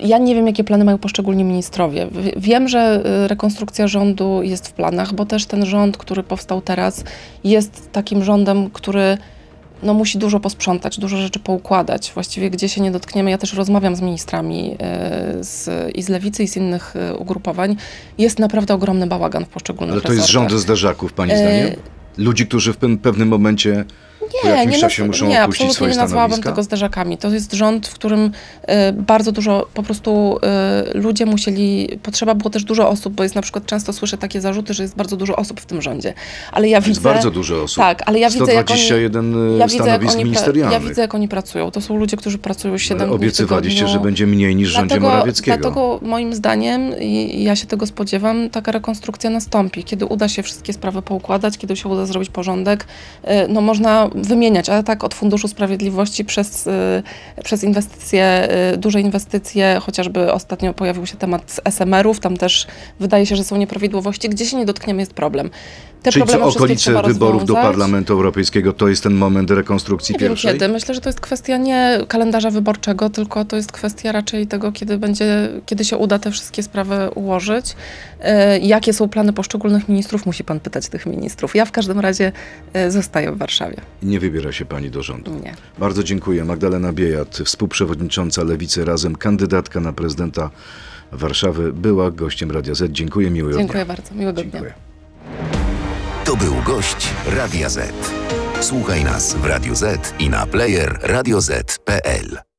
[0.00, 2.08] Ja nie wiem, jakie plany mają poszczególni ministrowie.
[2.36, 7.04] Wiem, że y, rekonstrukcja rządu jest w planach, bo też ten rząd, który powstał teraz,
[7.44, 9.18] jest takim rządem, który
[9.82, 12.10] no, musi dużo posprzątać, dużo rzeczy poukładać.
[12.14, 14.72] Właściwie gdzie się nie dotkniemy, ja też rozmawiam z ministrami
[15.40, 17.76] y, z, i z lewicy, i z innych ugrupowań.
[18.18, 20.50] Jest naprawdę ogromny bałagan w poszczególnych Ale to jest resortach.
[20.50, 21.70] rząd zderzaków, pani zdaniem?
[22.16, 23.84] Ludzi, którzy w pe- pewnym momencie
[24.42, 26.50] po jakimś czasie naz- muszą nie, absolutnie nie nazwałabym stanowiska?
[26.50, 27.18] tego zderzakami.
[27.18, 28.30] To jest rząd, w którym
[28.62, 33.34] e, bardzo dużo, po prostu e, ludzie musieli, potrzeba było też dużo osób, bo jest
[33.34, 36.14] na przykład, często słyszę takie zarzuty, że jest bardzo dużo osób w tym rządzie.
[36.52, 37.00] Ale ja Jest widzę...
[37.00, 37.76] bardzo dużo osób.
[37.76, 40.34] Tak, ale ja widzę, jak oni, 121 ja widzę, jak oni,
[40.72, 41.70] ja widzę, jak oni pracują.
[41.70, 44.88] To są ludzie, którzy pracują 7 Ale dni Obiecywaliście, że będzie mniej niż w rządzie
[44.88, 45.56] Dlatego, Morawieckiego.
[45.58, 49.84] dlatego moim zdaniem, i ja się tego spodziewam, taka rekonstrukcja nastąpi.
[49.84, 52.86] Kiedy uda się wszystkie sprawy poukładać, kiedy się uda zrobić porządek,
[53.24, 57.02] y, no można wymieniać, ale tak od Funduszu Sprawiedliwości przez, y,
[57.44, 62.66] przez inwestycje, y, duże inwestycje, chociażby ostatnio pojawił się temat SMR-ów, tam też
[63.00, 64.28] wydaje się, że są nieprawidłowości.
[64.28, 65.50] Gdzie się nie dotkniemy jest problem.
[66.02, 67.54] Te Czyli co, problemy wszystkie okolice wyborów do.
[67.54, 70.52] Parlamentu Europejskiego to jest ten moment rekonstrukcji Nie wiem pierwszej?
[70.52, 70.68] kiedy.
[70.68, 74.98] Myślę, że to jest kwestia nie kalendarza wyborczego, tylko to jest kwestia raczej tego, kiedy
[74.98, 77.76] będzie, kiedy się uda te wszystkie sprawy ułożyć.
[78.20, 80.26] E, Jakie są plany poszczególnych ministrów?
[80.26, 81.54] Musi pan pytać tych ministrów.
[81.54, 82.32] Ja w każdym razie
[82.88, 83.76] zostaję w Warszawie.
[84.02, 85.40] Nie wybiera się pani do rządu.
[85.44, 85.54] Nie.
[85.78, 86.44] Bardzo dziękuję.
[86.44, 90.50] Magdalena Biejat, współprzewodnicząca Lewicy Razem, kandydatka na prezydenta
[91.12, 92.92] Warszawy, była gościem Radia Z.
[92.92, 93.94] Dziękuję, miłego Dziękuję dnia.
[93.96, 94.14] bardzo.
[94.14, 94.50] Miłego dnia.
[94.52, 94.74] Dziękuję.
[96.24, 97.92] To był gość Radia Z.
[98.60, 102.51] Słuchaj nas w Radio Z i na player radioz.pl.